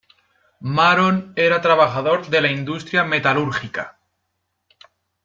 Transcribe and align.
Maron 0.61 1.33
era 1.35 1.61
trabajador 1.61 2.25
de 2.31 2.41
la 2.41 2.49
industria 2.49 3.03
metalúrgica. 3.03 3.99